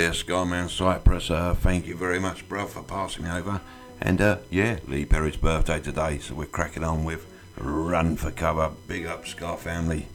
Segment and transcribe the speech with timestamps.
[0.00, 1.30] there, Scarman Cypress.
[1.30, 3.60] Uh, thank you very much, bro, for passing me over.
[4.00, 7.26] And uh, yeah, Lee Perry's birthday today, so we're cracking on with
[7.58, 8.70] Run for Cover.
[8.88, 10.06] Big up, Scar family.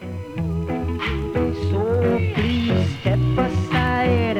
[0.00, 0.06] So
[2.34, 4.36] please step aside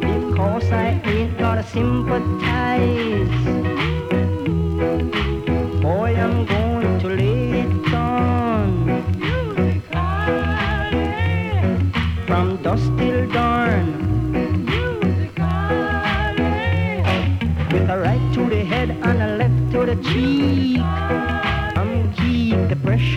[0.00, 3.57] because I ain't gonna sympathize.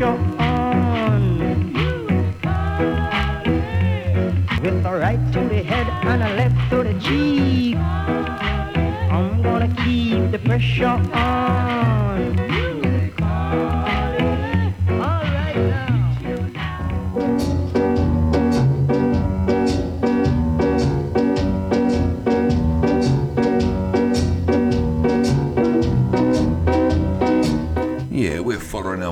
[0.01, 1.73] Pressure on.
[4.61, 7.75] With a right to the head and a left to the cheek.
[7.75, 12.10] I'm gonna keep the pressure on.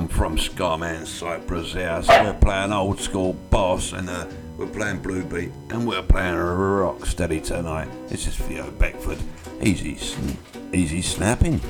[0.00, 2.08] On from Skyman Cypress House.
[2.08, 4.26] We're playing old school boss and uh,
[4.56, 7.88] we're playing blue beat and we're playing rock steady tonight.
[8.08, 9.18] This is Theo Beckford.
[9.60, 10.38] Easy, sn-
[10.72, 11.60] easy snapping.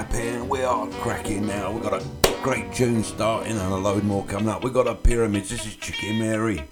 [0.00, 1.72] We are cracking now.
[1.72, 2.06] We've got a
[2.42, 4.64] great tune starting and a load more coming up.
[4.64, 5.50] We've got a pyramids.
[5.50, 6.64] This is Chicken Mary.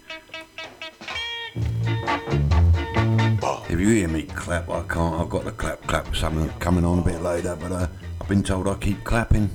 [3.68, 5.20] If you hear me clap, I can't.
[5.20, 7.86] I've got the clap clap something coming on a bit later, but uh,
[8.18, 9.50] I've been told I keep clapping.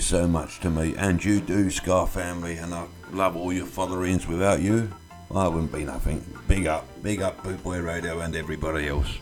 [0.00, 3.52] You mean so much to me, and you do, Scar family, and I love all
[3.52, 4.26] your fatherings.
[4.26, 4.90] Without you,
[5.30, 6.24] I wouldn't be nothing.
[6.48, 9.18] Big up, big up, Boot Boy Radio and everybody else.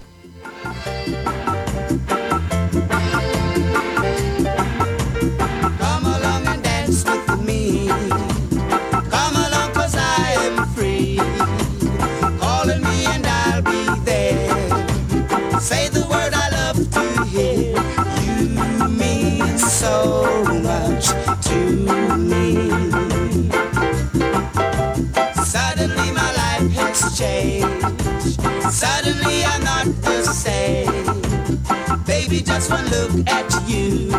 [32.68, 34.10] Just one look at you.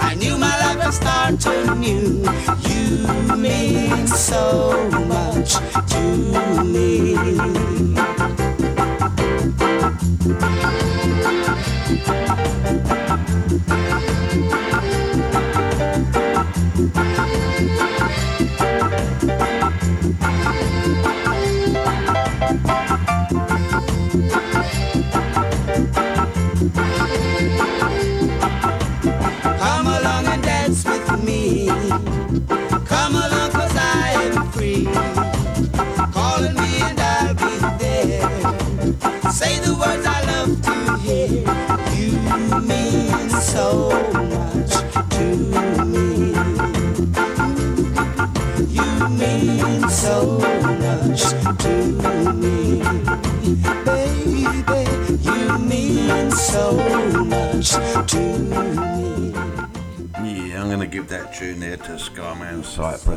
[0.00, 2.24] I knew my life would start anew.
[2.68, 5.54] You mean so much
[5.90, 6.45] to me.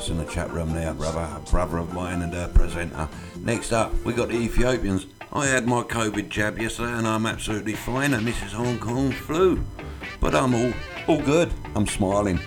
[0.09, 3.07] In the chat room there, brother, a brother of mine and a presenter.
[3.41, 5.05] Next up, we got the Ethiopians.
[5.31, 9.11] I had my COVID jab yesterday and I'm absolutely fine, and this is Hong Kong
[9.11, 9.63] flu.
[10.19, 10.73] But I'm all,
[11.07, 11.51] all good.
[11.75, 12.39] I'm smiling.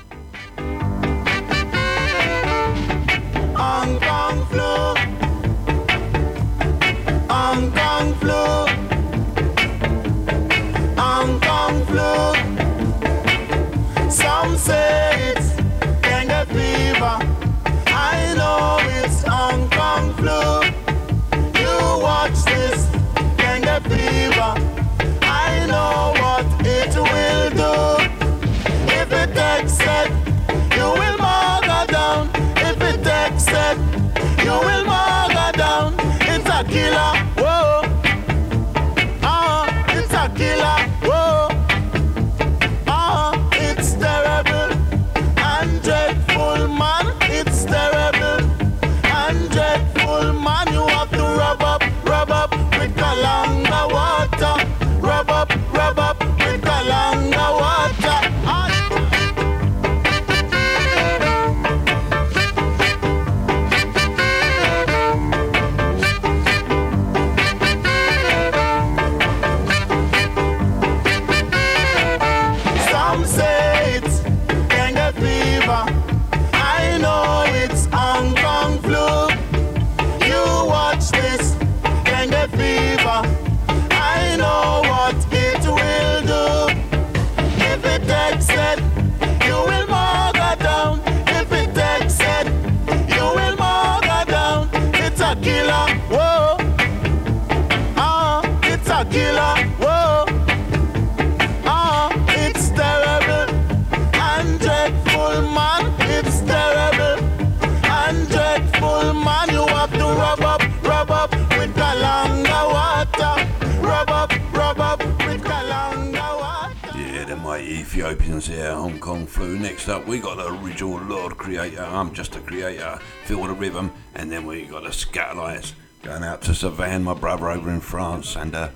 [127.50, 128.68] over in France, and uh,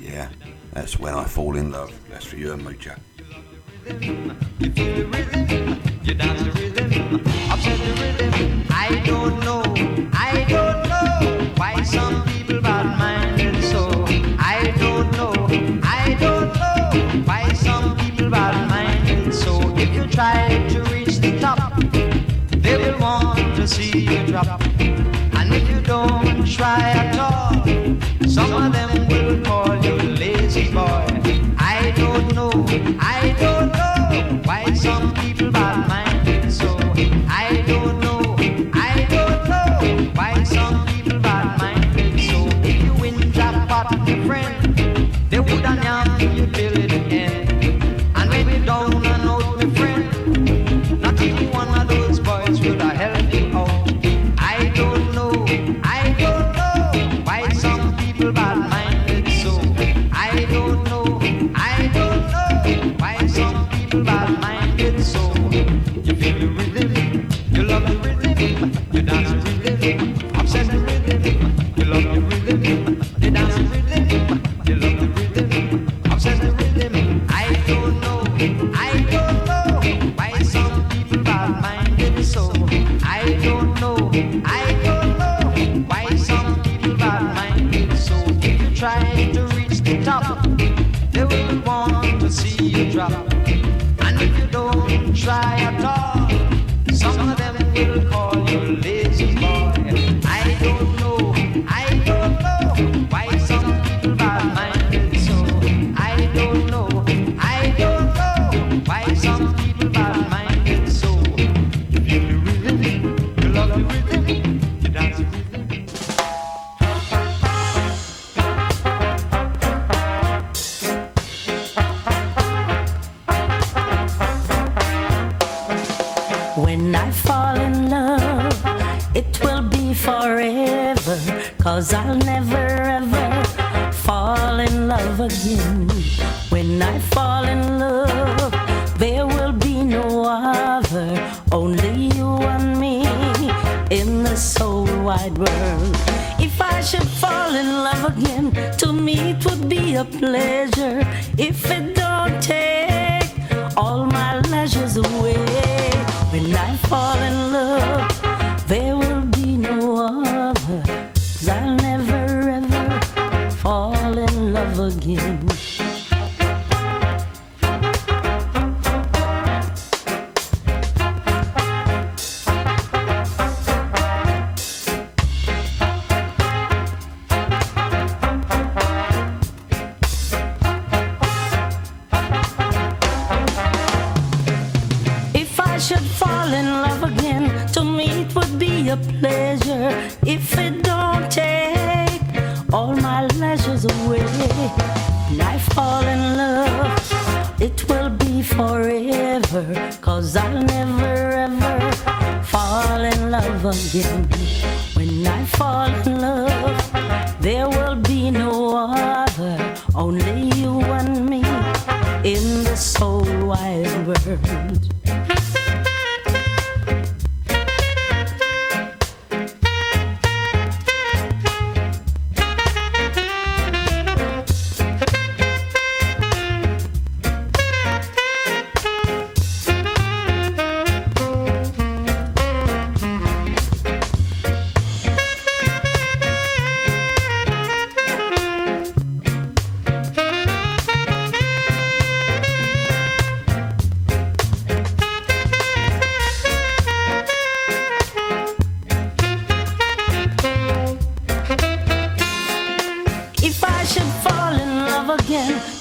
[0.00, 0.28] yeah,
[0.72, 1.92] that's when I fall in love.
[2.10, 2.62] That's for you and
[8.70, 9.62] I don't know,
[10.12, 12.60] I don't know why some people
[13.62, 14.04] so.
[14.38, 15.32] I don't know,
[15.82, 18.32] I don't know why some people
[19.32, 19.60] so.
[19.76, 21.80] If you try to reach the top,
[22.50, 24.60] they will want to see you drop.
[24.80, 27.37] And if you don't try at all,
[28.38, 31.06] some of them will call you lazy boy.
[31.58, 32.52] I don't know,
[33.00, 36.07] I don't know why some people bad mind.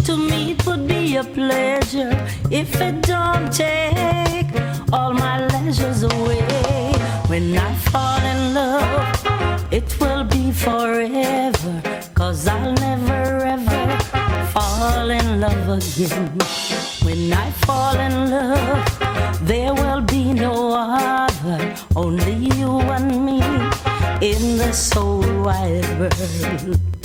[0.08, 2.14] To me it would be a pleasure.
[2.50, 4.48] If it don't take
[4.94, 6.94] all my leisures away,
[7.28, 9.04] when I fall in love,
[9.70, 11.74] it will be forever.
[12.14, 13.24] Cause I'll never
[13.56, 13.84] ever
[14.54, 16.28] fall in love again.
[17.06, 18.88] When I fall in love,
[19.42, 23.42] there will be no other, only you and me
[24.32, 26.97] in this whole wide world.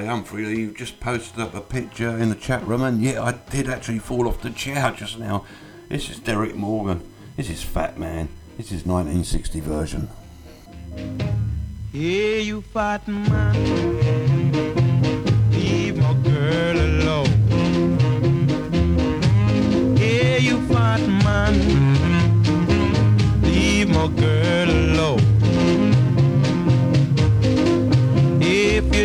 [0.00, 3.32] Say, Humphrey, you just posted up a picture in the chat room, and yeah, I
[3.32, 5.44] did actually fall off the chair just now.
[5.90, 7.02] This is Derrick Morgan.
[7.36, 8.30] This is Fat Man.
[8.56, 10.08] This is 1960 version.
[11.92, 13.52] Hey, you fat man,
[15.50, 17.26] leave my girl alone.
[19.98, 21.60] Hey, you fat man,
[23.42, 25.39] leave my girl alone.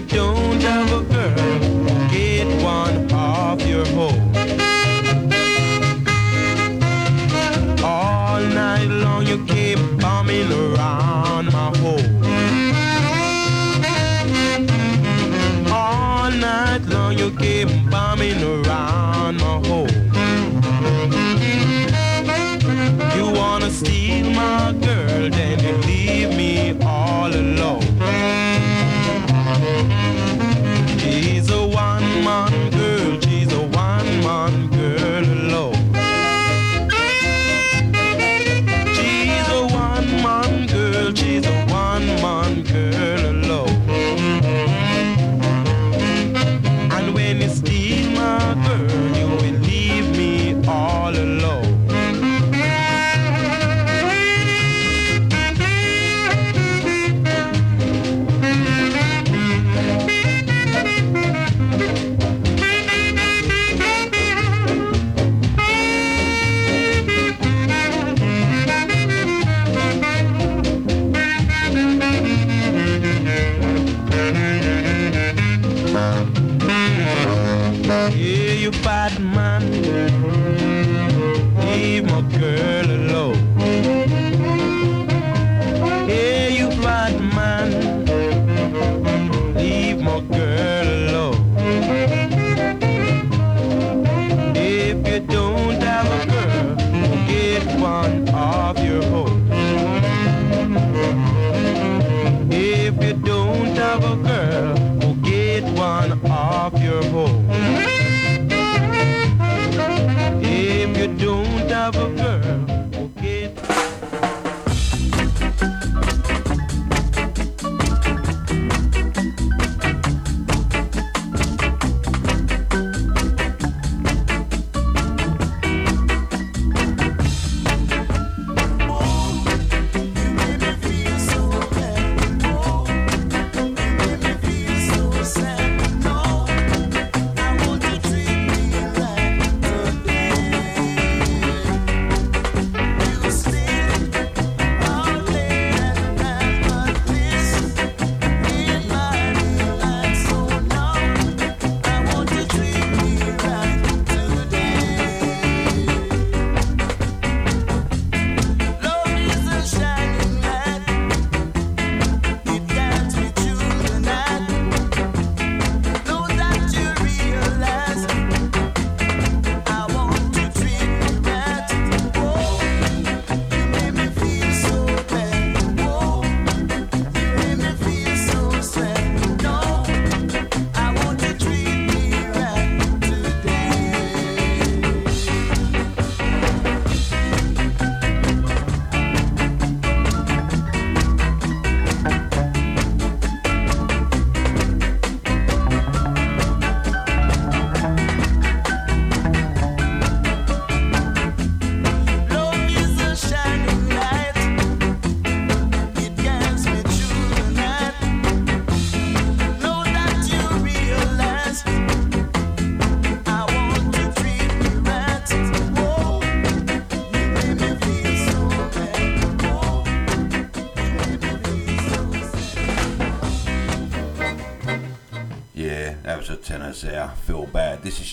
[0.07, 4.31] Don't have a girl, get one off your home.
[7.83, 12.23] All night long you keep bumming around my home.
[15.71, 19.89] All night long you keep bumming around my home.
[23.15, 25.94] You wanna steal my girl, then you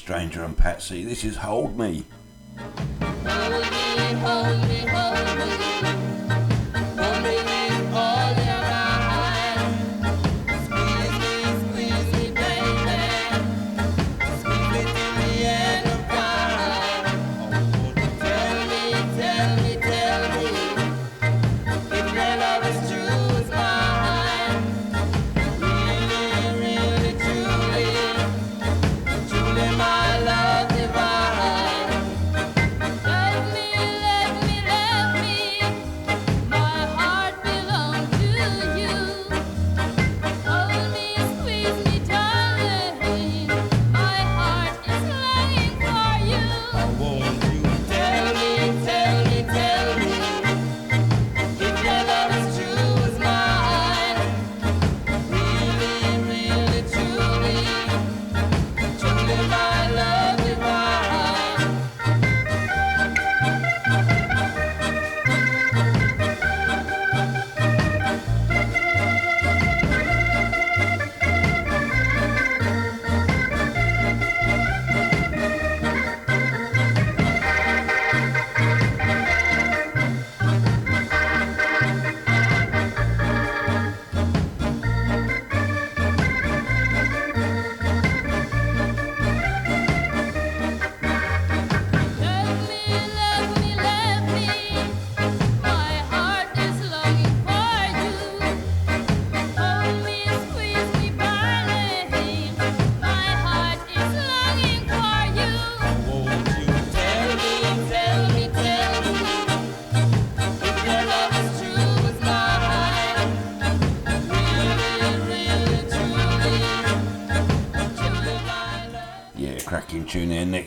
[0.03, 1.05] Stranger and Patsy.
[1.05, 2.03] This is Hold Me.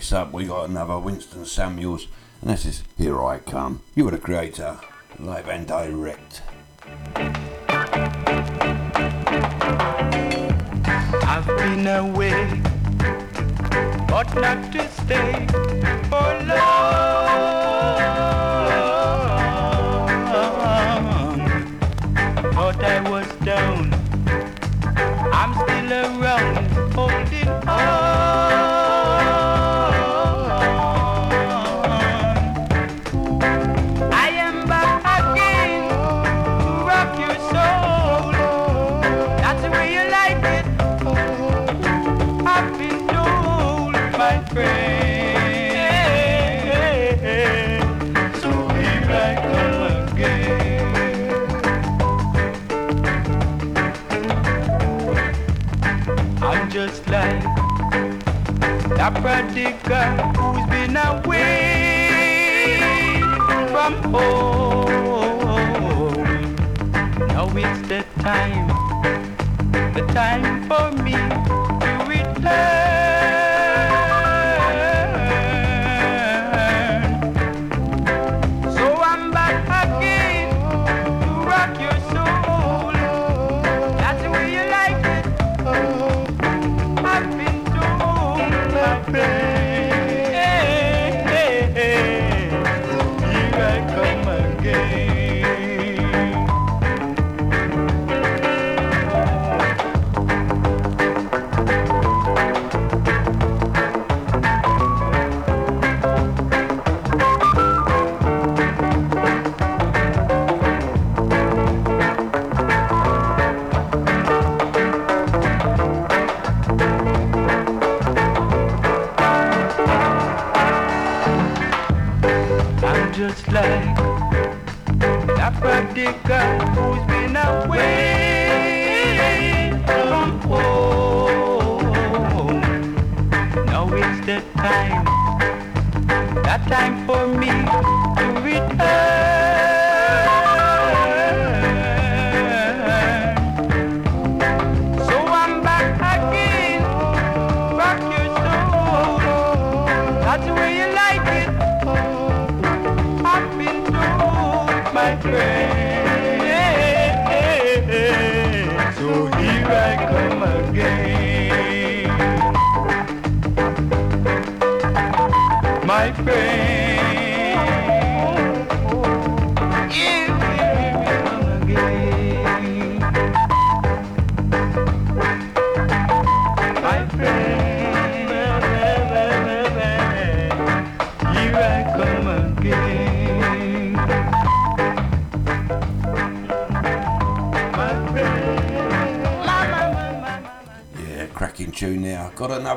[0.06, 2.08] next up, we got another Winston Samuels,
[2.40, 3.82] and this is Here I Come.
[3.96, 4.78] You are the creator,
[5.18, 6.44] live and direct.
[11.26, 12.62] I've been away,
[14.08, 15.48] but not to stay
[16.08, 16.95] for long.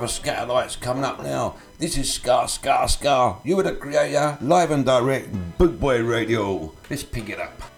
[0.09, 1.55] Skatalites coming up now.
[1.79, 3.41] This is Scar Scar Scar.
[3.45, 6.73] You are the creator, live and direct, Boot Boy Radio.
[6.91, 7.78] Let's pick it up.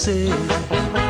[0.00, 1.09] você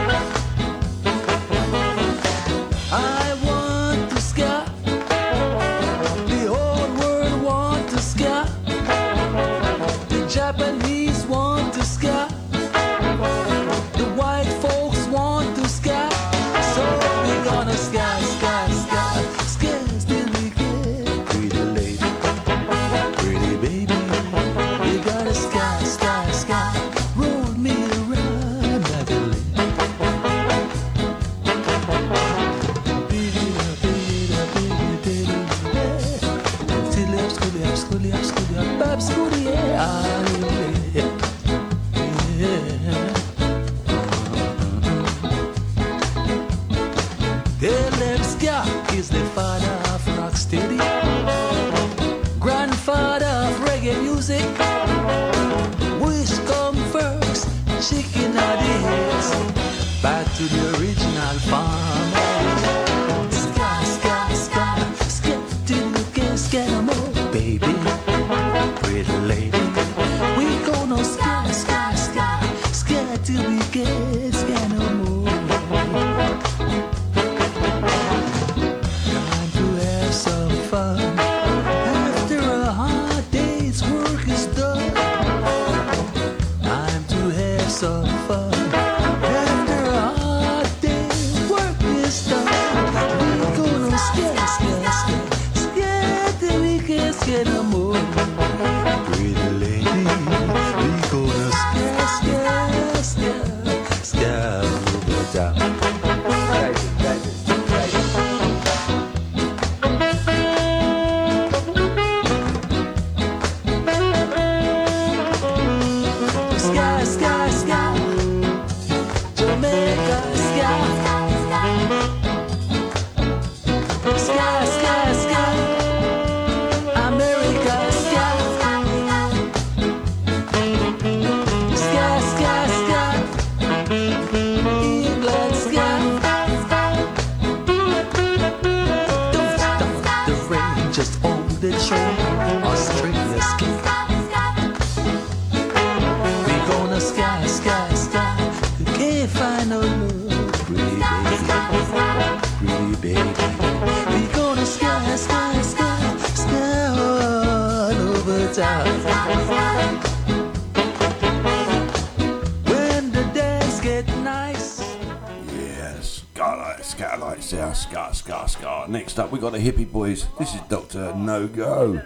[169.40, 170.26] we got a hippie, boys.
[170.38, 171.14] This is Dr.
[171.14, 172.02] No Go.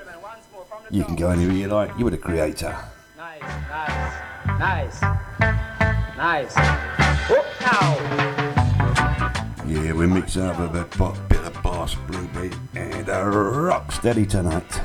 [0.88, 1.90] You can go anywhere you like.
[1.99, 2.77] You were the creator.
[3.16, 3.40] Nice,
[4.61, 5.03] nice, nice,
[6.16, 6.57] nice.
[9.66, 14.27] Yeah, we're mixing up a bit, bit of boss, blue beat, and a rock steady
[14.27, 14.84] tonight.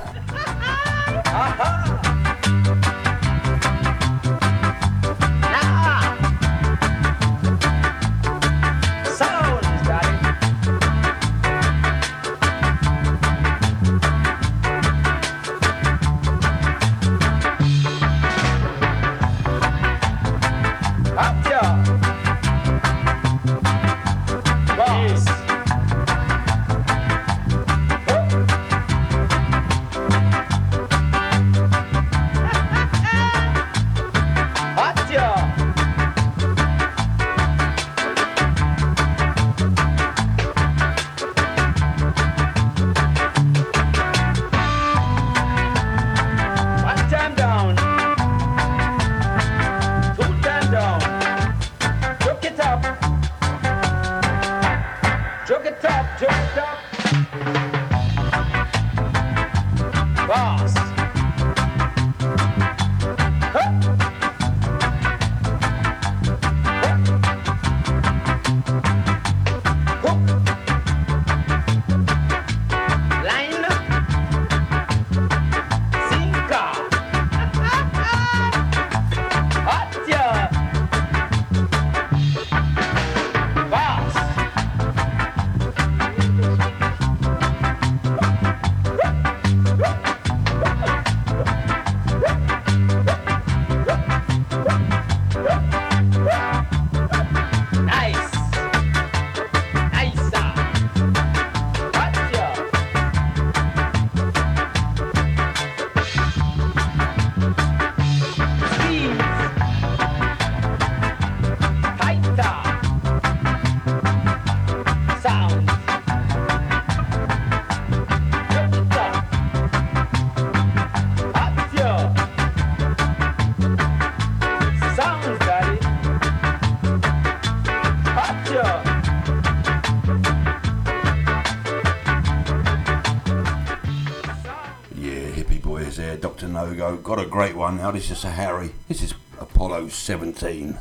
[137.91, 138.71] this is a Harry.
[138.87, 140.77] This is Apollo 17.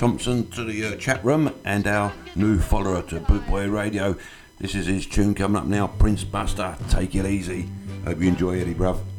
[0.00, 4.16] Thompson to the uh, chat room and our new follower to Boot Boy Radio.
[4.56, 6.74] This is his tune coming up now, Prince Buster.
[6.88, 7.68] Take it easy.
[8.06, 9.09] Hope you enjoy it, bruv.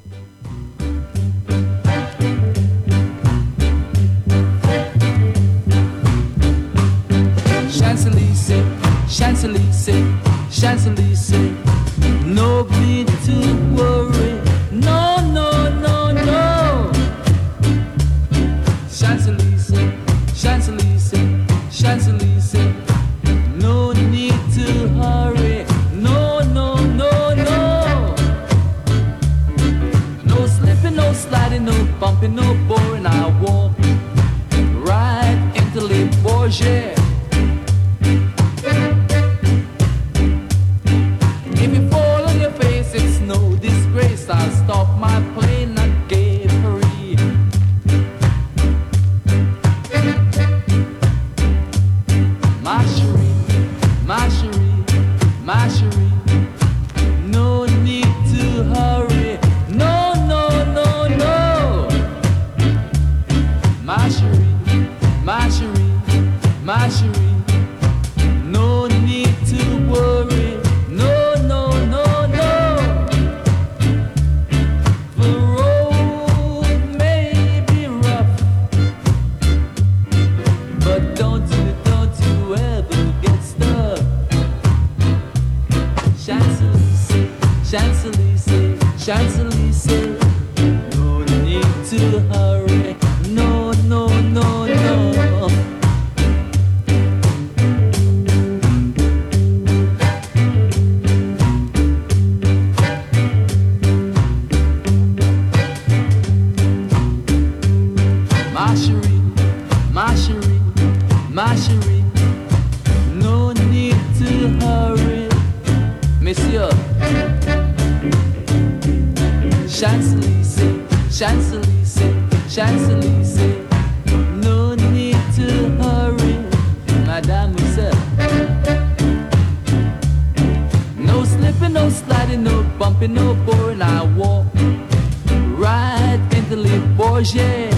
[136.51, 137.73] Natalie Bourget.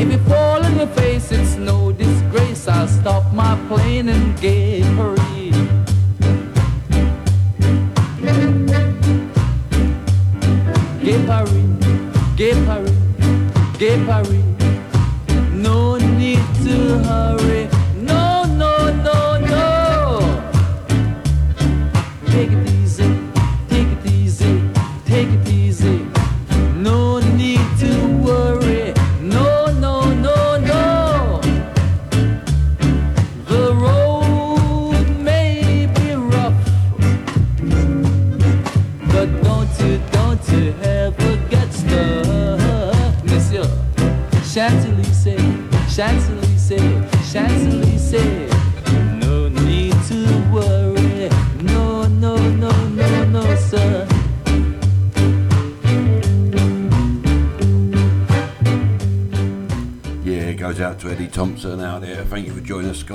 [0.00, 2.66] If you fall on your face, it's no disgrace.
[2.66, 4.85] I'll stop my playing and game.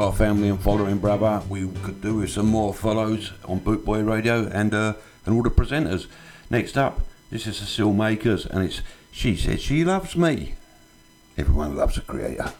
[0.01, 4.01] our family and following, Brava, We could do with some more follows on Boot Boy
[4.01, 4.93] Radio and uh,
[5.25, 6.07] and all the presenters.
[6.49, 8.81] Next up, this is the Cecile Makers, and it's
[9.11, 10.55] She Said She Loves Me.
[11.37, 12.51] Everyone loves a creator.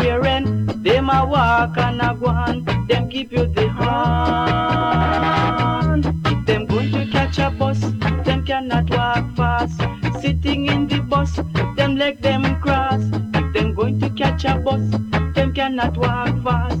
[0.00, 0.66] wearing.
[0.82, 2.64] Them a walk and a go on.
[2.88, 4.90] Them give you the hand.
[6.24, 7.80] If them going to catch a bus,
[8.24, 9.80] them cannot walk fast.
[10.20, 11.36] Sitting in the bus,
[11.76, 13.02] them leg them cross.
[13.34, 14.80] If them going to catch a bus,
[15.34, 16.80] them cannot walk fast.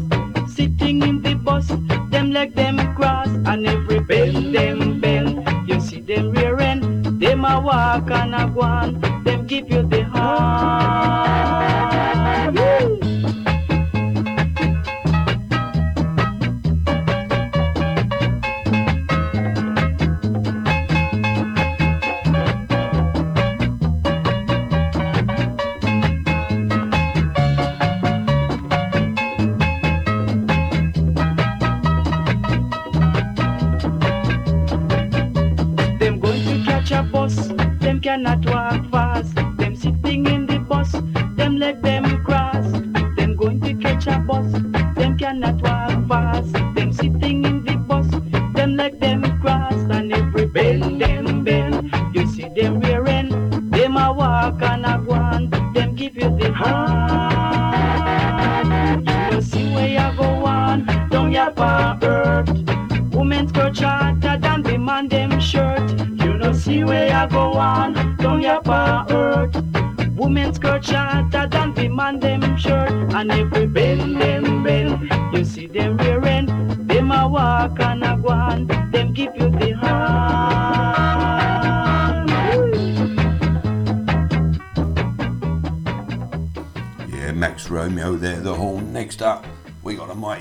[0.54, 1.68] Sitting in the bus,
[2.10, 3.28] them leg them cross.
[3.28, 5.46] And every bend, them bend.
[5.68, 7.18] you see them rearing.
[7.18, 9.00] Them a walk and a go on.
[9.24, 11.59] Them give you the hand.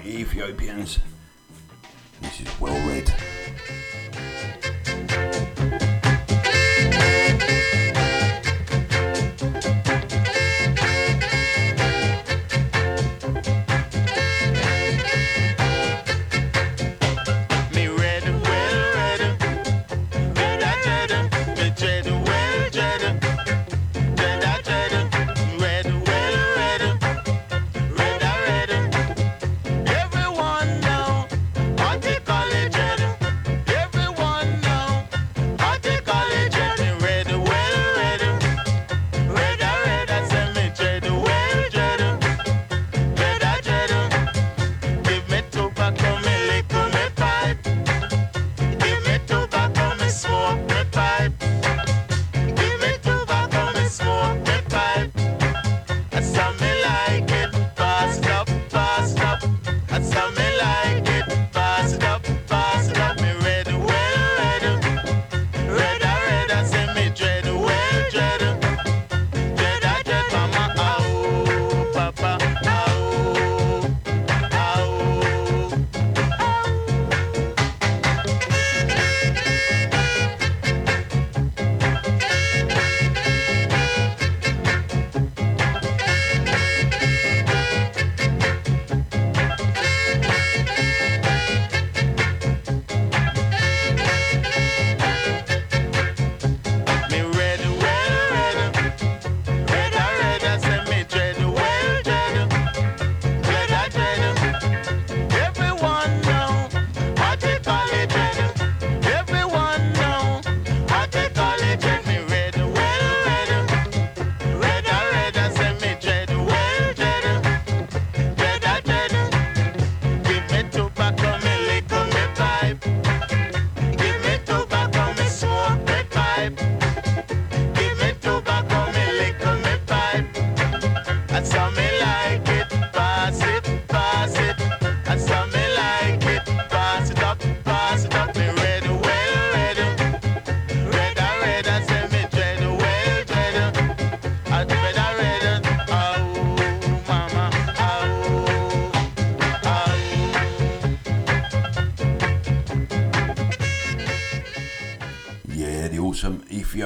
[0.10, 1.00] Ethiopians.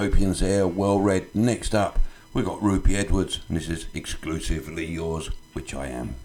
[0.04, 1.34] Ethiopians there, well read.
[1.34, 1.98] Next up,
[2.34, 6.16] we've got Rupie Edwards, and this is exclusively yours, which I am.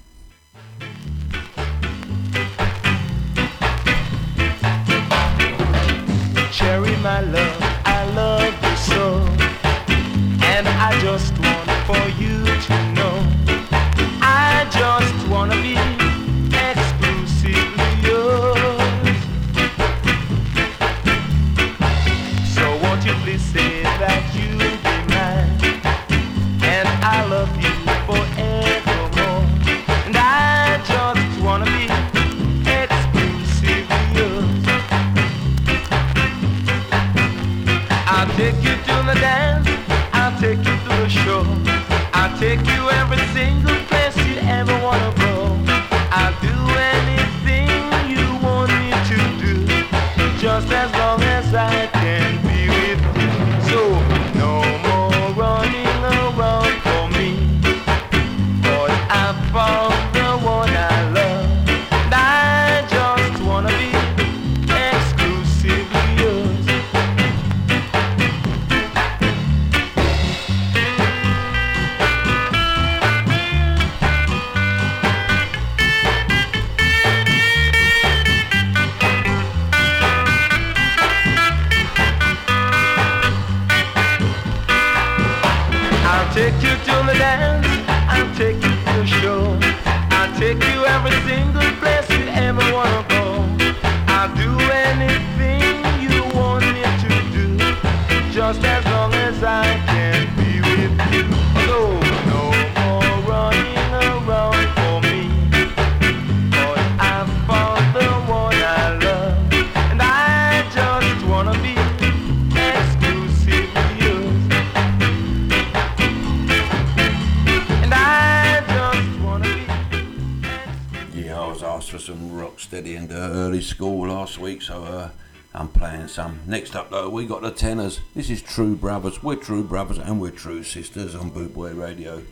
[127.18, 127.98] we got the Tennors.
[128.14, 129.24] This is True Brothers.
[129.24, 132.22] We're True Brothers and we're True Sisters on Boot Boy Radio.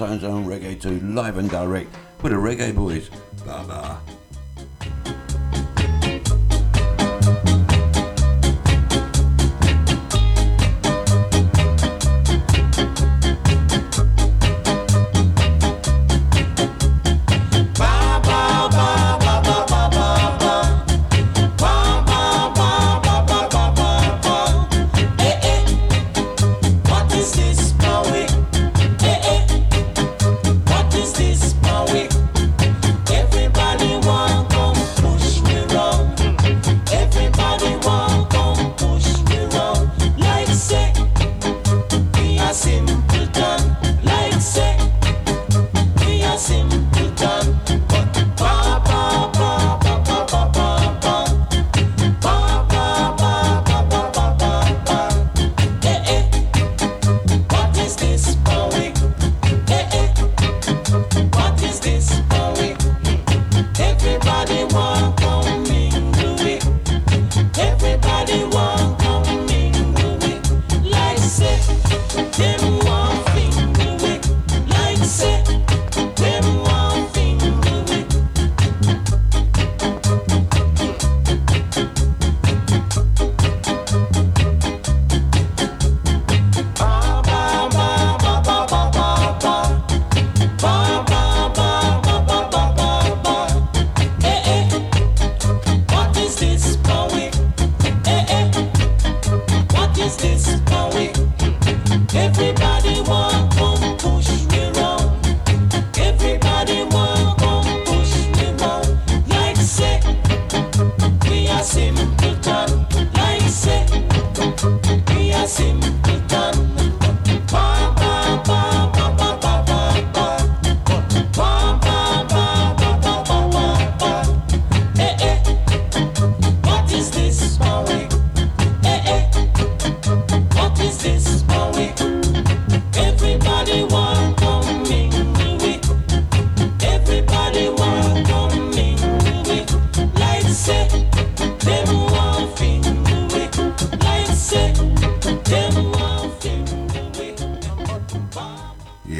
[0.00, 1.94] Martine's Zone Reggae 2 live and direct.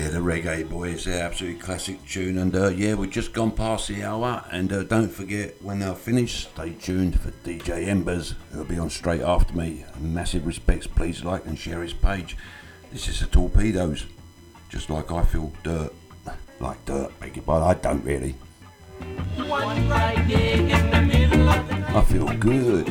[0.04, 2.36] Yeah, the Reggae Boys, an absolutely classic tune.
[2.36, 4.44] And uh, yeah, we've just gone past the hour.
[4.52, 8.90] And uh, don't forget, when they're finished, stay tuned for DJ Embers, who'll be on
[8.90, 9.86] straight after me.
[9.98, 12.36] Massive respects, please like and share his page.
[12.92, 14.04] This is the Torpedoes,
[14.68, 15.94] just like I feel dirt.
[16.60, 18.34] Like dirt, Make it, pardon, I don't really.
[21.94, 22.90] I feel good.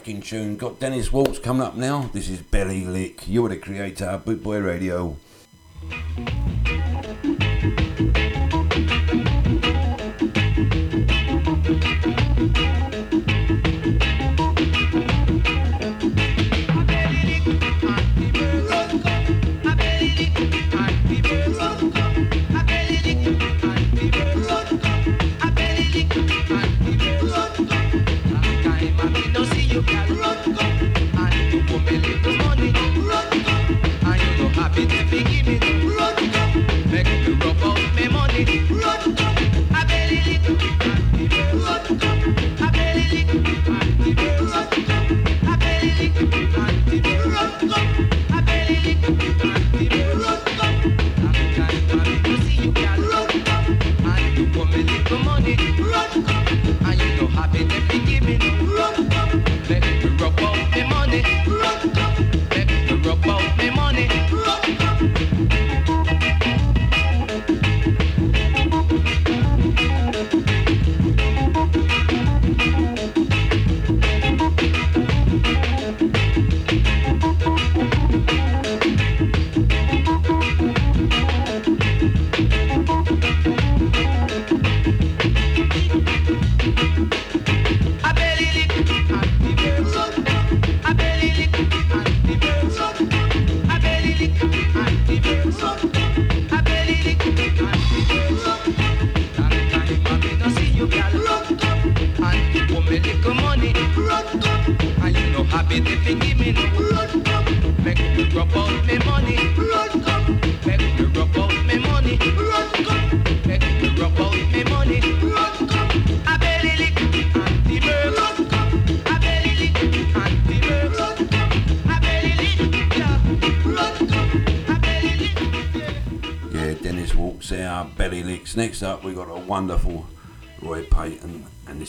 [0.00, 0.56] cracking tune.
[0.56, 2.08] Got Dennis Walks coming up now.
[2.14, 3.28] This is Belly Lick.
[3.28, 5.18] You're the creator, Boot Boy Radio.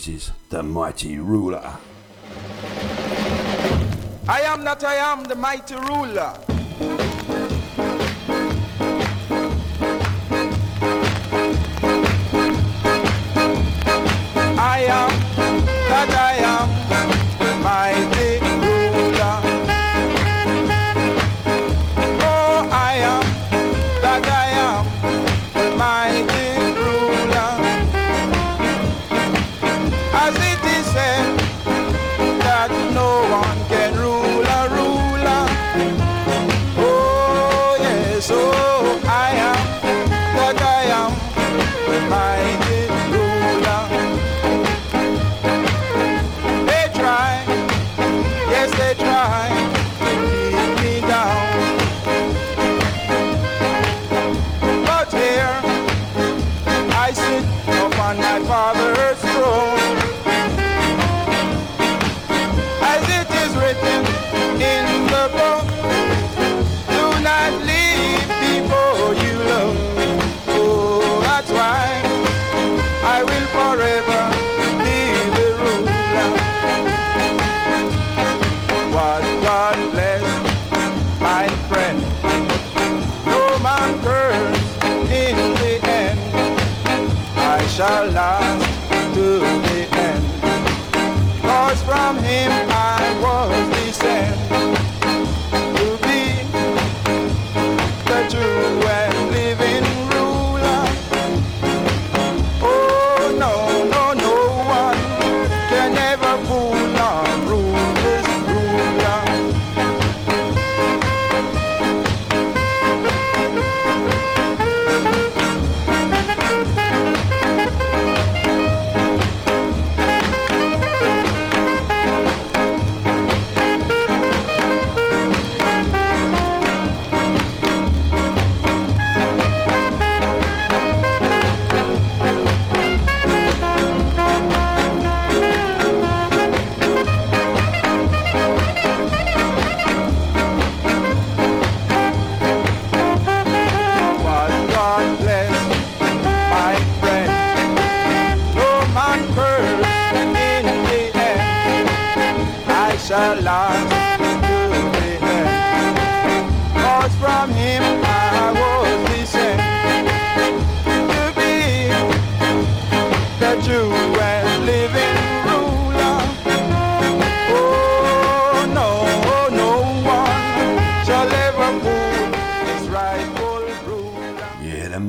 [0.02, 1.78] voices, the mighty ruler.
[4.28, 6.34] I am that I am, the mighty ruler.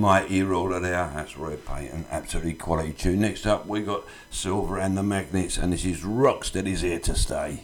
[0.03, 1.09] mighty roller there.
[1.13, 3.21] That's Red Payton, absolutely quality tune.
[3.21, 6.03] Next up, we got Silver and the Magnets, and this is
[6.51, 7.63] that is here to stay.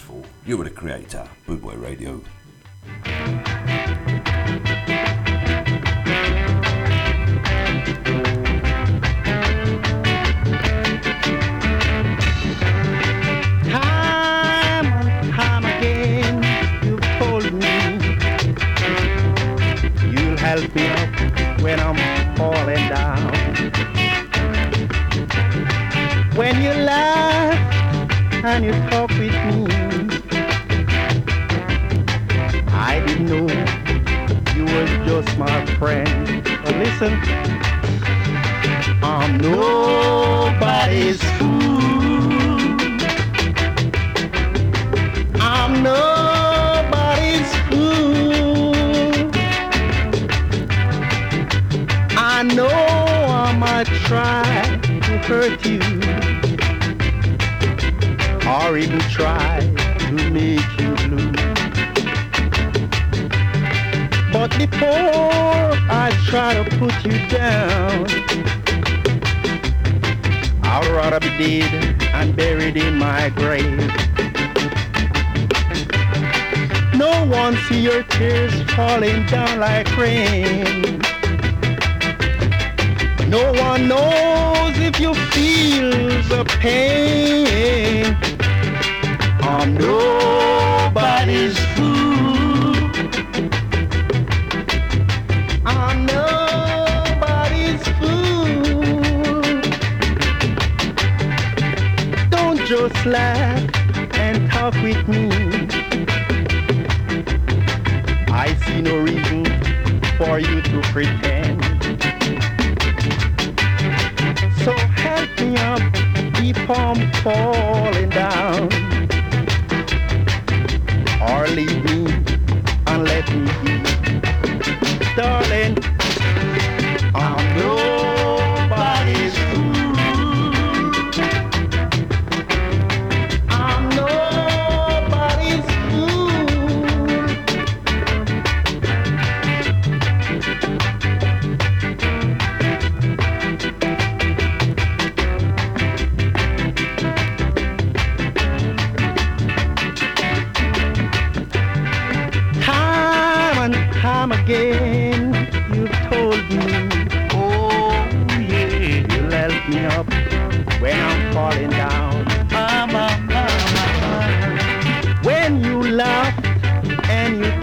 [0.00, 0.24] useful.
[0.46, 2.20] You are the creator, Boot Boy Radio.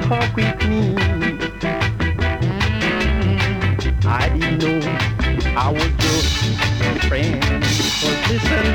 [0.08, 0.96] talk with me.
[4.06, 4.80] I didn't know
[5.58, 5.92] I was
[6.80, 7.42] your friend.
[8.02, 8.68] But listen,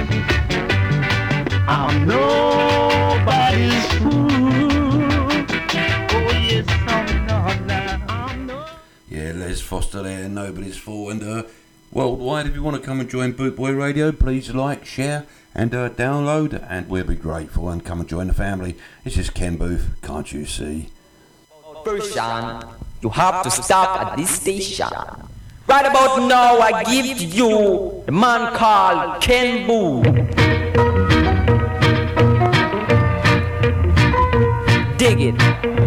[1.66, 4.28] I'm nobody's fool.
[6.12, 8.50] Oh yes, I'm
[9.08, 11.42] yeah, Les Foster there, nobody's fool, and uh.
[11.94, 15.74] Worldwide, if you want to come and join Boot Boy Radio, please like, share, and
[15.74, 18.78] uh, download, and we'll be grateful and come and join the family.
[19.04, 20.88] This is Ken Boothe, can't you see?
[21.84, 22.68] version.
[23.02, 24.88] You have to stop at this station.
[25.66, 30.02] Right about now, I give you the man called Ken Boo.
[34.98, 35.81] Dig it.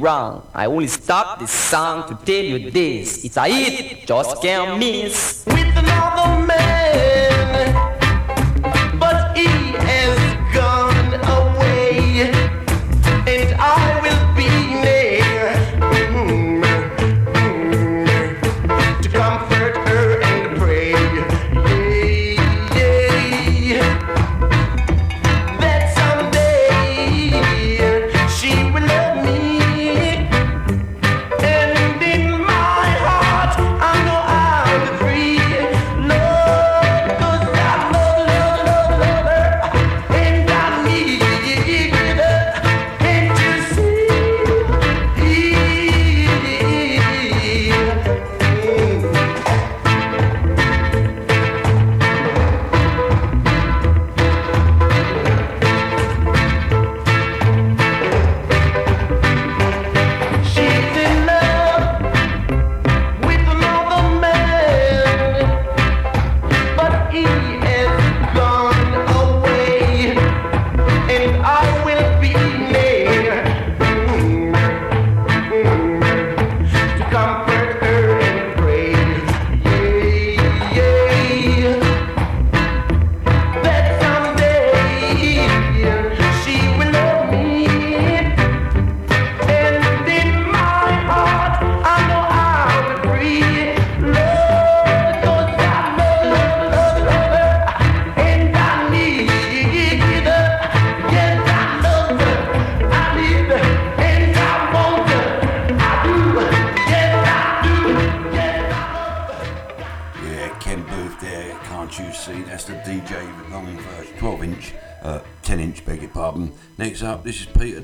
[0.00, 0.46] wrong.
[0.54, 3.24] I only stop this song to tell you this.
[3.24, 5.44] It's a hit, just can't miss.
[5.46, 7.29] With another man.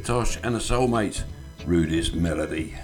[0.07, 1.25] Tosh and a soulmate,
[1.67, 2.77] Rudy's Melody.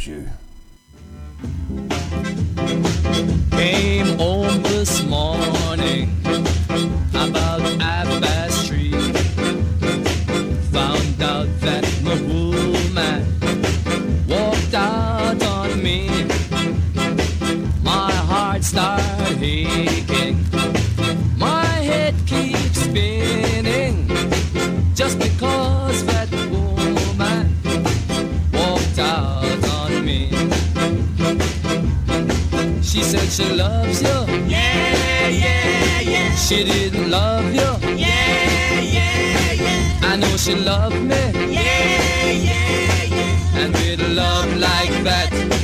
[0.00, 0.49] She loves you.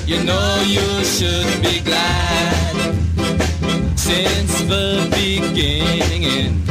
[0.07, 2.74] You know you should be glad.
[3.99, 6.62] Since the beginning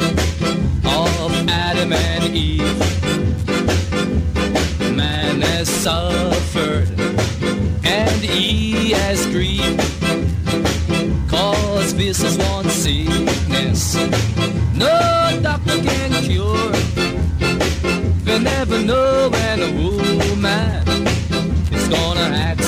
[0.85, 2.79] of Adam and Eve,
[4.95, 6.89] man has suffered
[7.83, 9.81] and he has grieved.
[11.29, 13.95] Cause this is one sickness
[14.75, 16.71] no doctor can cure.
[18.25, 21.07] They never know when a woman
[21.73, 22.64] is gonna ask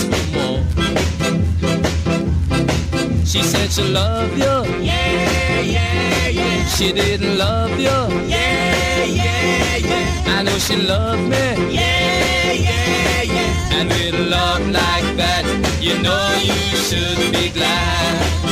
[3.38, 4.56] She said she loved you.
[4.84, 6.66] Yeah, yeah, yeah.
[6.70, 7.98] She didn't love you.
[8.28, 10.24] Yeah, yeah, yeah.
[10.26, 11.46] I know she loved me.
[11.72, 13.76] Yeah, yeah, yeah.
[13.78, 15.46] And with a love like that,
[15.80, 18.47] you know you should be glad.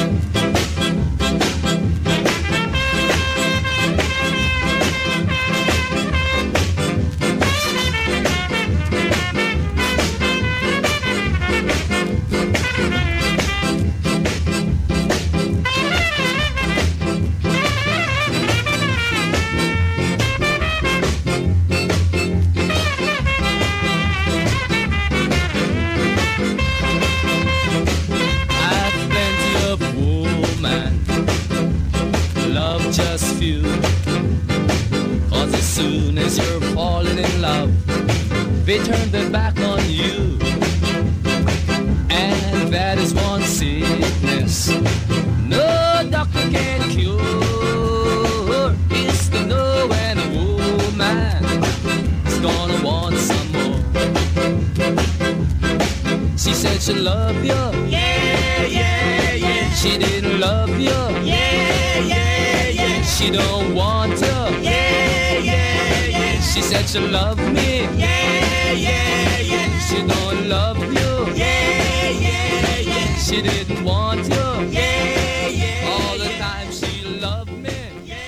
[66.96, 67.82] She said she loved me.
[68.00, 69.80] Yeah, yeah, yeah.
[69.80, 71.34] She don't love you.
[71.36, 73.16] Yeah, yeah, yeah.
[73.16, 74.70] She didn't want you.
[74.70, 75.90] Yeah, yeah.
[75.90, 77.74] All the time she loved me.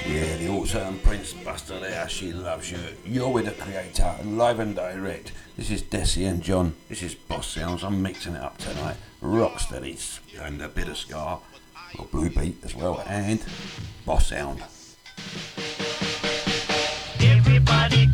[0.05, 2.09] Yeah, the awesome Prince Buster there.
[2.09, 2.79] She loves you.
[3.05, 5.31] You're with the creator, live and direct.
[5.55, 6.75] This is Desi and John.
[6.89, 7.85] This is Boss Sounds.
[7.85, 8.97] I'm mixing it up tonight.
[9.21, 11.39] Rocksteadies and a bit of ska,
[11.97, 13.41] or blue beat as well, and
[14.05, 14.61] Boss Sound.
[17.19, 18.07] Everybody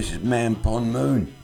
[0.00, 1.39] This is Man Pond Moon.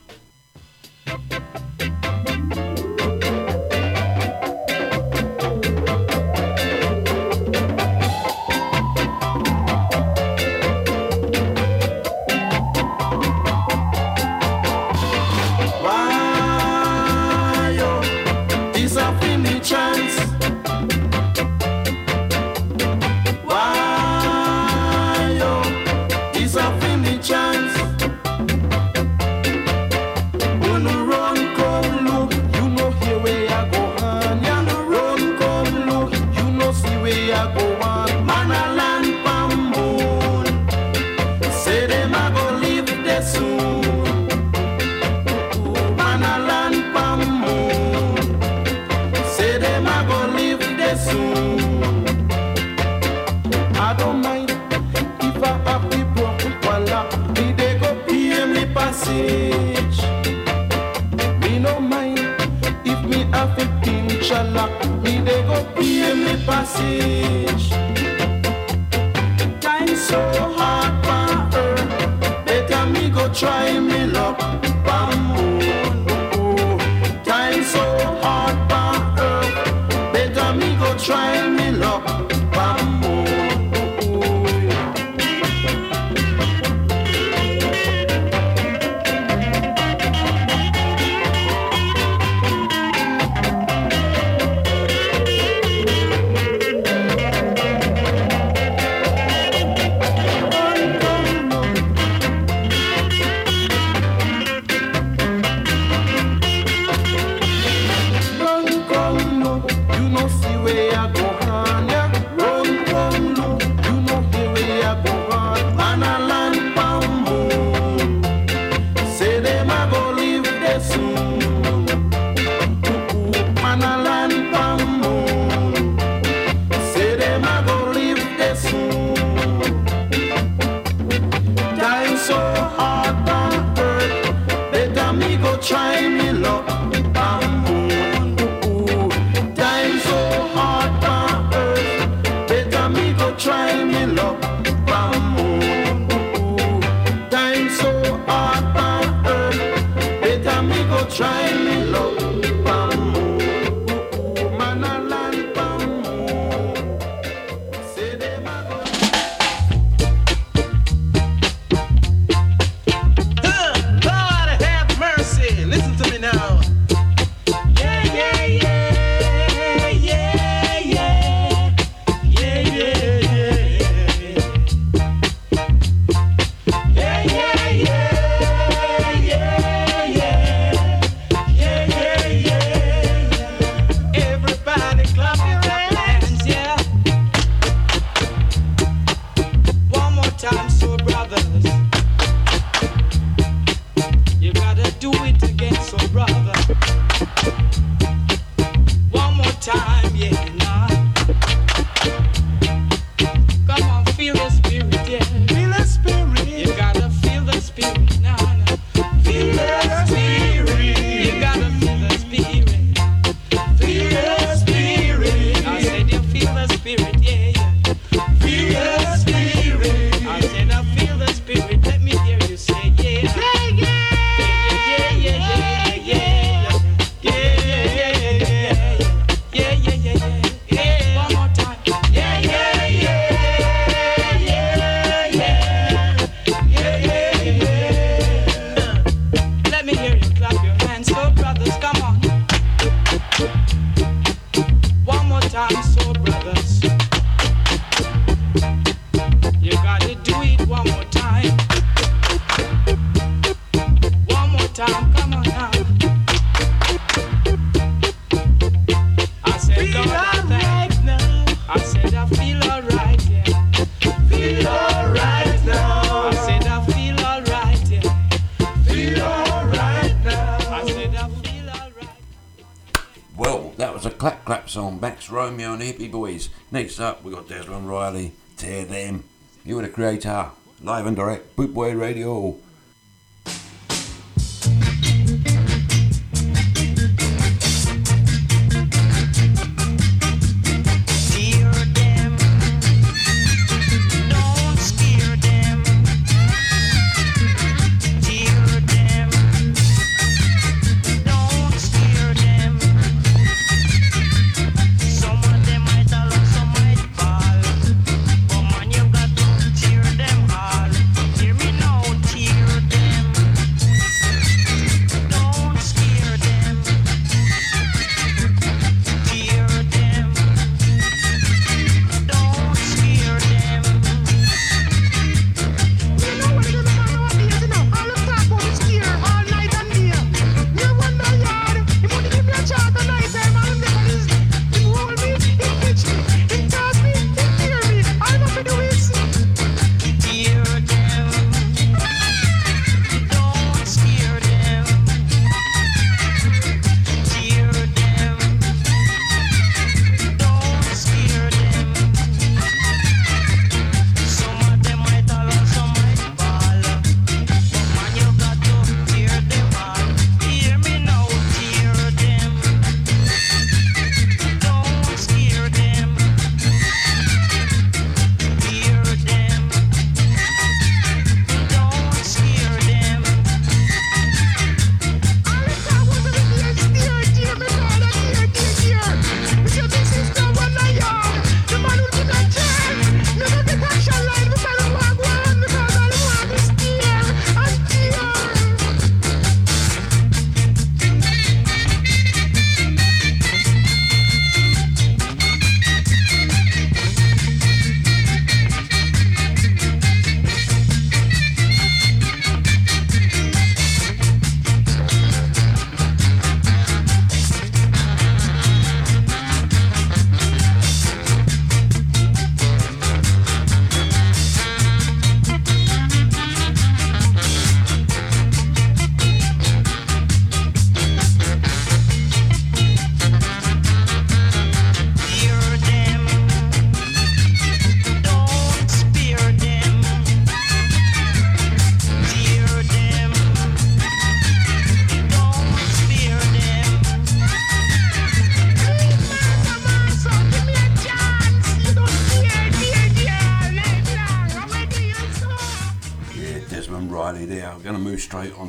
[276.97, 279.25] Next up, we got Desmond Riley, Tear Them.
[279.67, 280.47] You are the creator,
[280.83, 282.57] live and direct, Boot Boy Radio.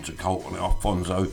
[0.07, 1.27] To Colton Alfonso.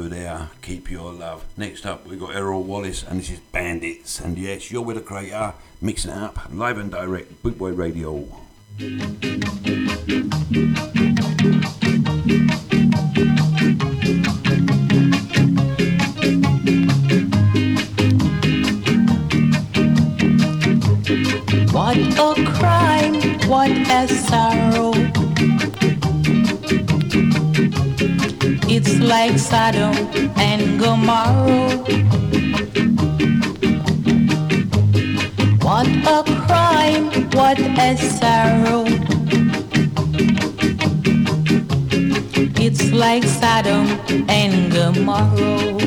[0.00, 0.50] There.
[0.60, 1.44] Keep your love.
[1.56, 4.20] Next up, we've got Errol Wallace, and this is Bandits.
[4.20, 8.26] And yes, you're with a creator, mixing it up, live and direct, Boot Boy Radio.
[28.86, 29.94] It's like Sodom
[30.36, 31.78] and Gomorrah.
[35.62, 38.84] What a crime, what a sorrow.
[42.60, 43.86] It's like Sodom
[44.28, 45.78] and Gomorrah.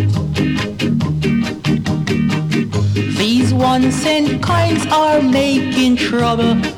[3.15, 6.77] These one cent coins are making trouble.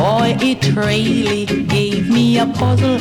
[0.00, 2.98] Boy, it really gave me a puzzle.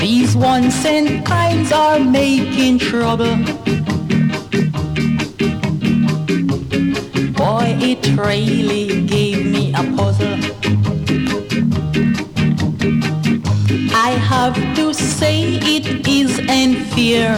[0.00, 3.36] These one cent coins are making trouble.
[7.40, 10.38] Boy, it really gave me a puzzle.
[14.08, 17.36] I have to say it is unfair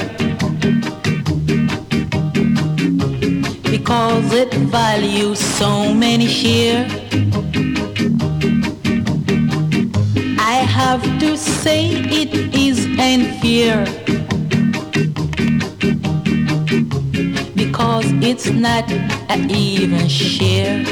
[3.95, 6.85] because it values so many share.
[10.37, 11.91] I have to say
[12.21, 13.85] it is unfair
[17.55, 18.91] because it's not
[19.31, 20.83] an even share.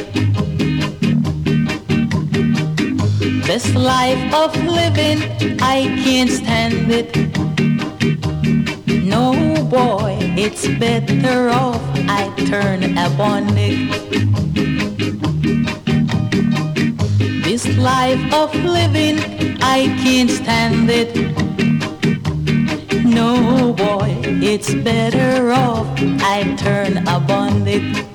[3.49, 5.19] This life of living,
[5.61, 7.11] I can't stand it.
[9.05, 9.33] No
[9.65, 11.92] boy, it's better off
[12.53, 13.89] turn a bonnet.
[17.45, 19.19] This life of living,
[19.63, 21.15] I can't stand it.
[23.03, 25.89] no, boy, it's better off
[26.21, 28.12] I turn a bonnet.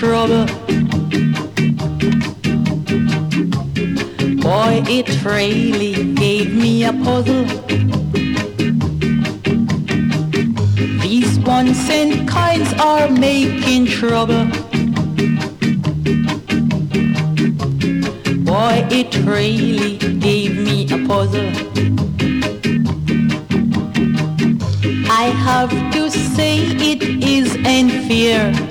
[0.00, 0.46] Trouble.
[4.40, 7.44] Boy, it really gave me a puzzle.
[11.02, 14.46] These one cent coins are making trouble.
[18.48, 21.50] Boy, it really gave me a puzzle.
[25.22, 26.56] I have to say
[26.90, 28.69] it is unfair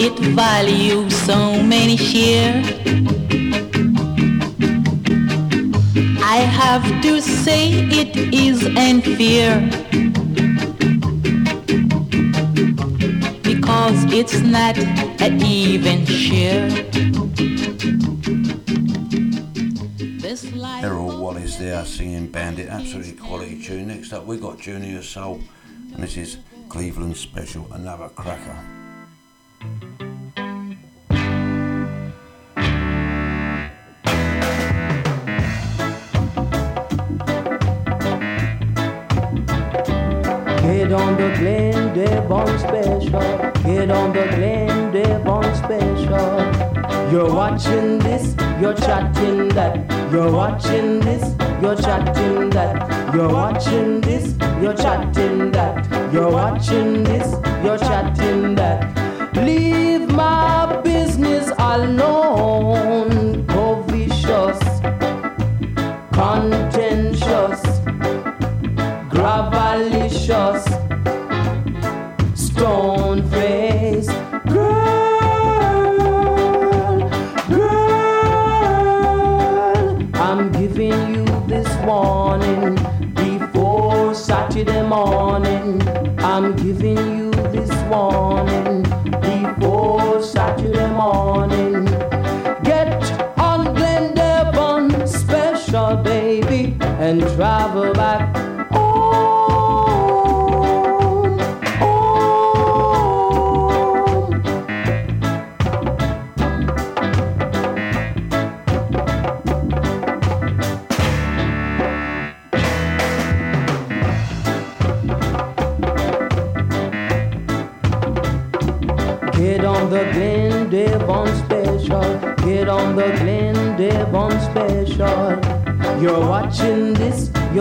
[0.00, 2.66] it values so many shares.
[6.22, 9.60] I have to say it is unfair
[13.42, 14.78] because it's not
[15.20, 16.68] an even share.
[20.80, 23.88] Errol Wallace there singing Bandit, absolutely quality tune.
[23.88, 25.40] Next up, we got Junior Soul,
[25.92, 26.38] and this is
[26.68, 28.77] Cleveland Special, another cracker.
[43.08, 43.52] Special.
[43.62, 47.10] Get on the Glen Devon special.
[47.10, 50.12] You're watching this, you're chatting that.
[50.12, 53.14] You're watching this, you're chatting that.
[53.14, 56.12] You're watching this, you're chatting that.
[56.12, 57.32] You're watching this,
[57.64, 59.07] you're chatting that.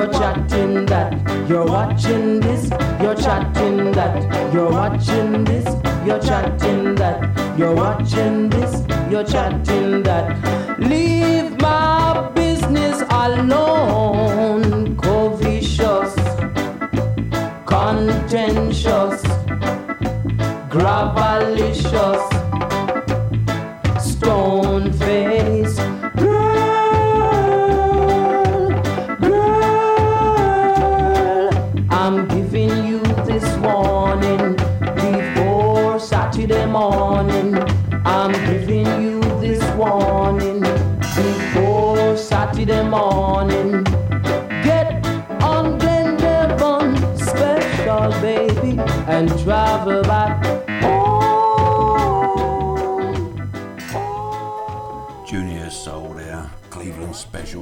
[0.08, 1.50] You're chatting that.
[1.50, 2.70] You're watching this,
[3.02, 4.54] you're chatting that.
[4.54, 5.66] You're watching this,
[6.06, 7.58] you're chatting that.
[7.58, 9.87] You're watching this, you're chatting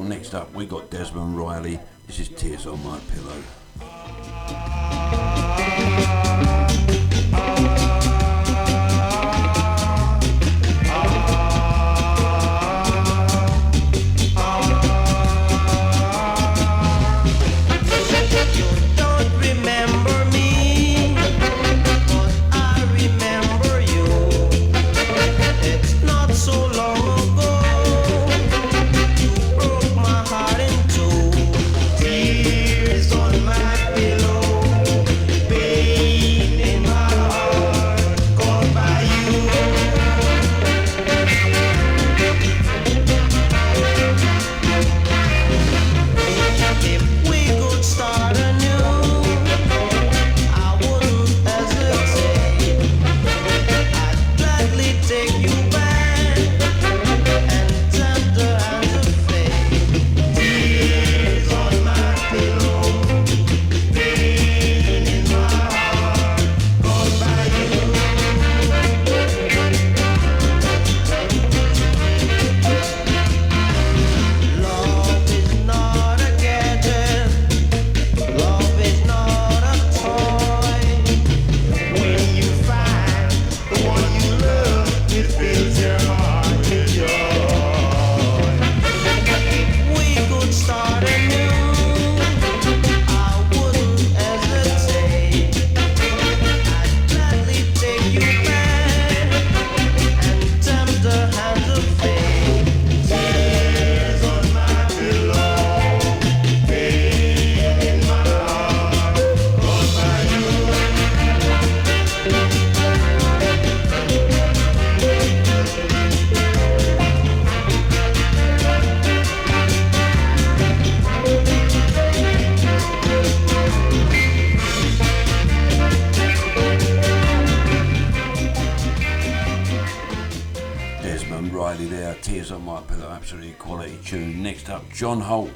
[0.07, 1.80] Next up, we got Desmond Riley.
[2.06, 4.94] This is Tears on My Pillow.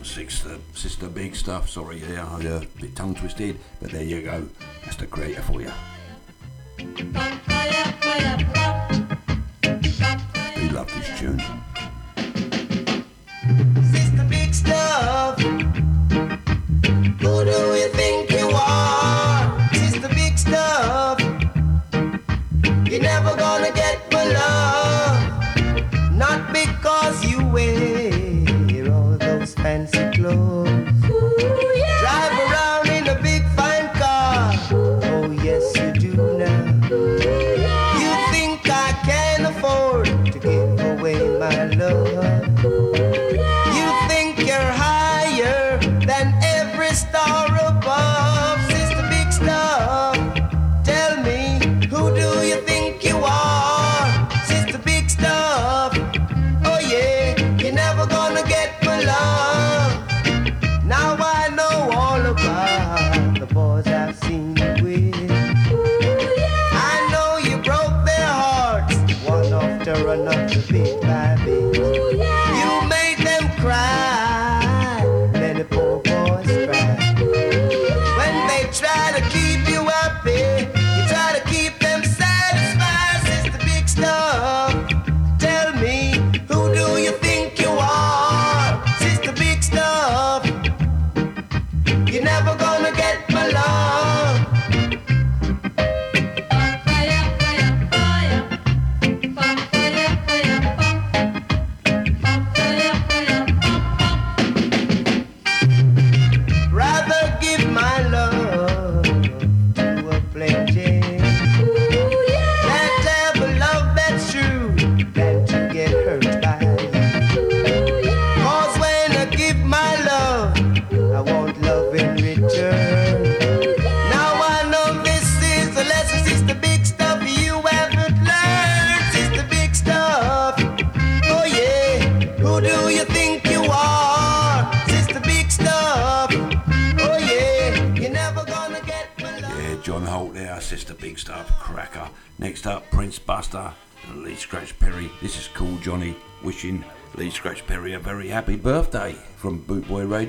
[0.10, 1.69] Sister, Sister Big Stuff.
[1.69, 4.48] Sorry, yeah, I uh, a bit tongue twisted, but there you go.
[4.84, 5.72] That's the creator for you.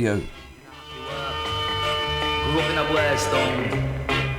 [0.00, 0.16] Radio.
[2.44, 3.64] Grew up in a boy's town.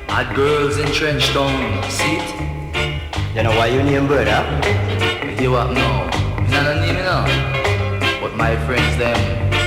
[0.08, 1.84] Had girls in trench town.
[1.90, 3.36] See it?
[3.36, 4.42] You know why you name brother?
[5.24, 6.10] You hear what now?
[6.42, 7.26] Me not a name, you know.
[8.22, 9.16] But my friends, them,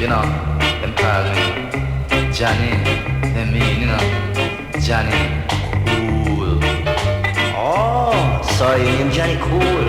[0.03, 0.25] you know,
[0.83, 2.75] them call me Johnny.
[3.33, 4.05] Them mean, you know,
[4.81, 5.15] Johnny
[6.27, 6.59] Cool.
[7.55, 9.85] Oh, so you name Johnny Cool?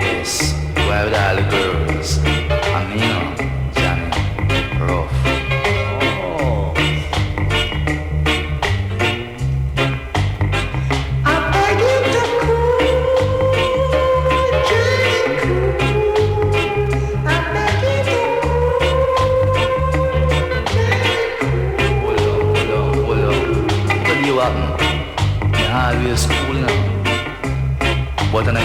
[0.00, 2.18] Yes, why with all the girls?
[2.18, 3.49] I mean, you know,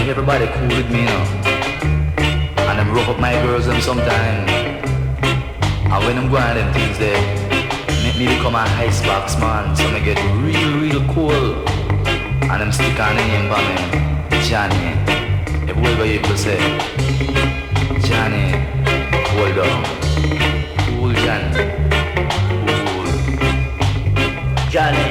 [0.06, 1.24] But everybody cool with me, you know.
[2.68, 4.48] And them rough up my girls them sometime.
[5.18, 7.20] And when them go on them things there,
[8.04, 9.74] make me become a an icebox man.
[9.74, 11.66] So me get real, real cool.
[12.06, 14.94] And them stick on the name for me, Johnny.
[15.68, 16.58] Everywhere you people say,
[18.06, 18.62] Johnny,
[19.34, 19.82] hold on.
[20.86, 21.66] Cool Johnny.
[22.62, 23.10] Cool.
[24.70, 25.06] Johnny,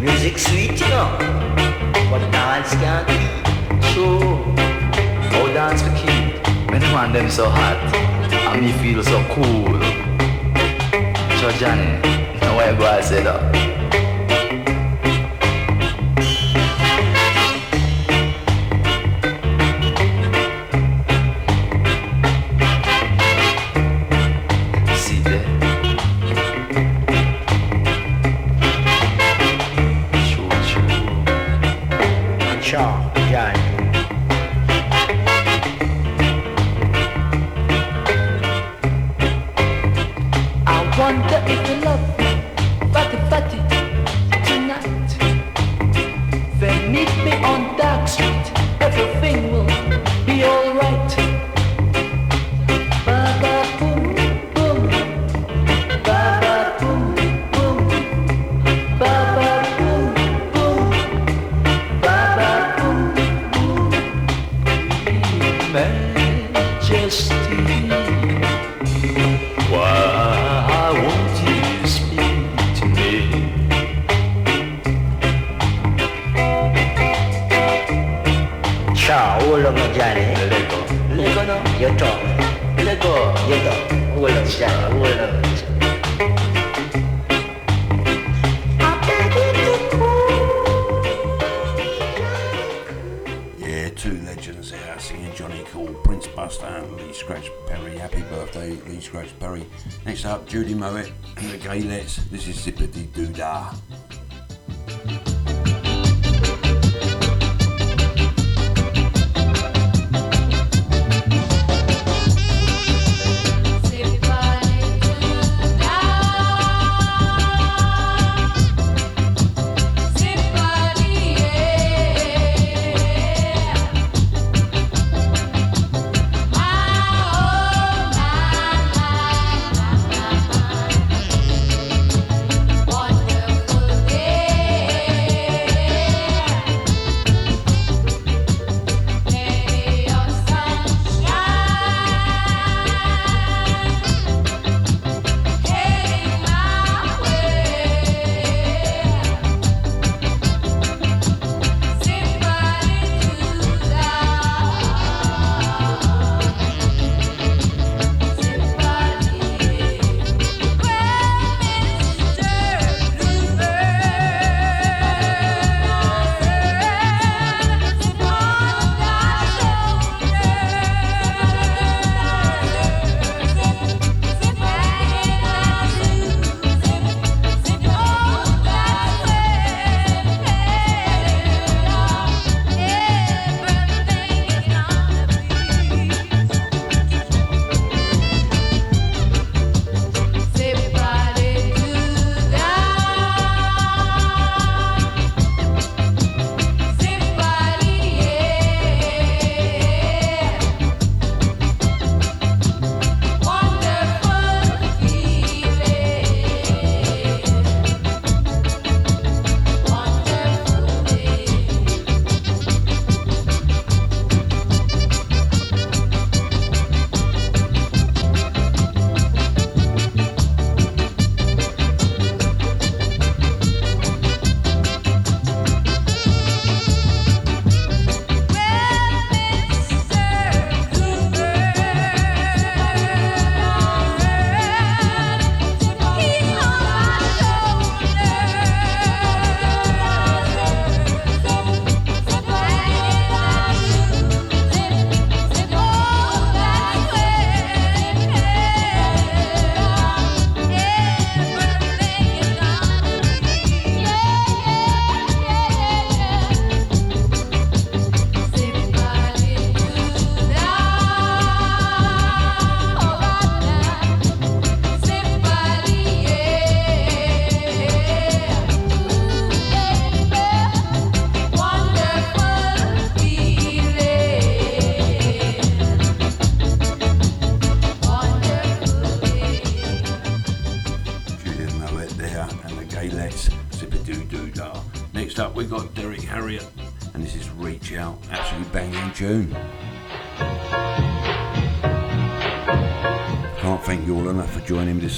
[0.00, 1.16] music sweet, you know.
[2.10, 3.19] But dance can't
[4.00, 4.20] keep.
[4.20, 4.36] Sure.
[5.30, 6.70] How dance for keep?
[6.70, 7.76] When man them so hot,
[8.54, 9.80] and me feel so cool.
[11.40, 12.00] So Johnny,
[12.40, 13.69] now you go say that?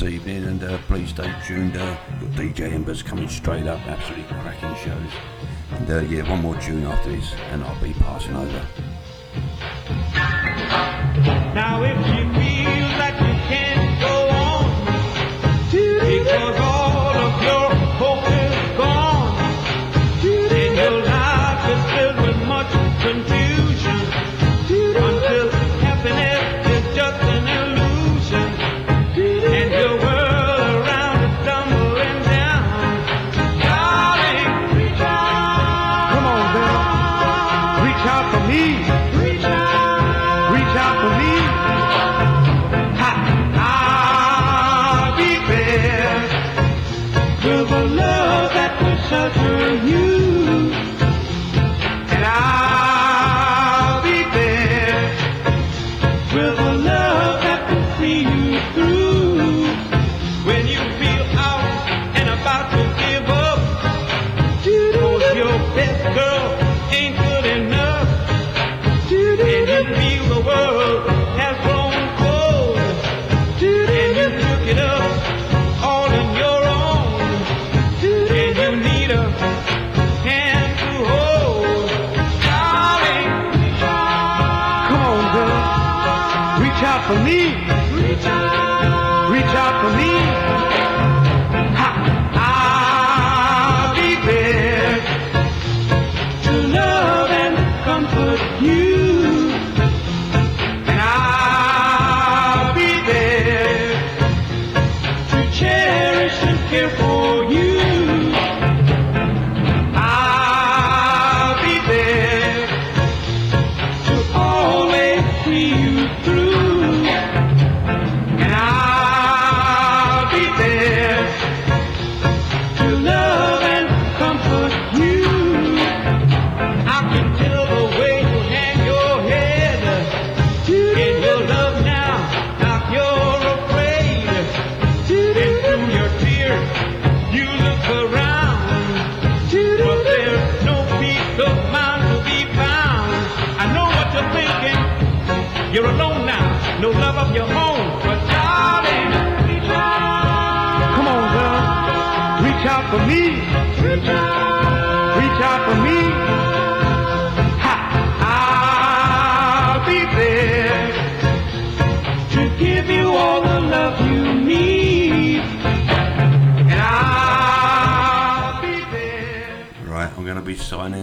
[0.09, 1.77] evening, and uh, please stay tuned.
[1.77, 5.11] Uh, got DJ Embers coming straight up, absolutely cracking shows.
[5.73, 8.67] And uh, yeah, one more tune after this, and I'll be passing over.
[11.55, 12.22] Now if you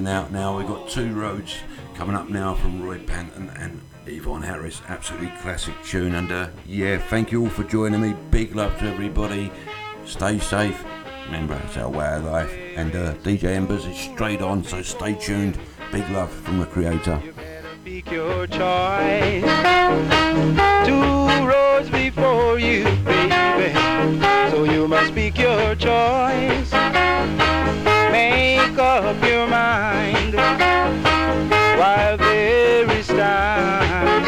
[0.09, 0.57] out now.
[0.57, 1.55] We've got two roads
[1.93, 4.81] coming up now from Roy Panton and Yvonne Harris.
[4.87, 6.15] Absolutely classic tune.
[6.15, 8.15] And uh, yeah, thank you all for joining me.
[8.31, 9.51] Big love to everybody.
[10.05, 10.83] Stay safe.
[11.25, 12.51] Remember, it's our way of life.
[12.75, 15.59] And uh, DJ Embers is straight on, so stay tuned.
[15.91, 17.21] Big love from the creator.
[17.85, 19.43] Your choice.
[20.85, 23.73] Two roads before you, baby.
[24.49, 26.69] So you must your choice
[28.89, 30.33] up your mind
[31.79, 34.25] while there is time.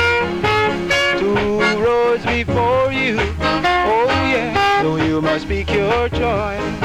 [1.17, 6.81] Two roads before you, oh yeah, so you must pick your choice.